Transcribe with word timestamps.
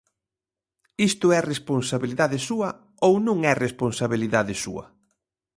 ¿Isto 1.09 1.25
é 1.37 1.39
responsabilidade 1.43 2.37
súa 2.47 2.69
ou 3.07 3.13
non 3.27 3.37
é 3.51 3.53
responsabilidade 3.65 4.53
súa? 4.63 4.85